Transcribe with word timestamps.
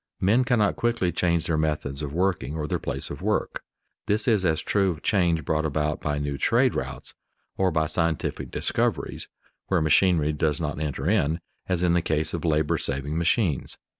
Men 0.19 0.43
cannot 0.45 0.77
quickly 0.77 1.11
change 1.11 1.45
their 1.45 1.59
methods 1.59 2.01
of 2.01 2.11
working 2.11 2.55
or 2.55 2.67
their 2.67 2.79
place 2.79 3.11
of 3.11 3.21
work. 3.21 3.61
This 4.07 4.27
is 4.27 4.43
as 4.43 4.59
true 4.59 4.89
of 4.89 5.03
change 5.03 5.45
brought 5.45 5.63
about 5.63 6.01
by 6.01 6.17
new 6.17 6.39
trade 6.39 6.73
routes 6.73 7.13
or 7.55 7.69
by 7.69 7.85
scientific 7.85 8.49
discoveries 8.49 9.29
(where 9.67 9.79
machinery 9.79 10.33
does 10.33 10.59
not 10.59 10.79
enter 10.79 11.07
in) 11.07 11.39
as 11.69 11.83
in 11.83 11.93
the 11.93 12.01
case 12.01 12.33
of 12.33 12.43
labor 12.43 12.79
saving 12.79 13.15
machines. 13.15 13.77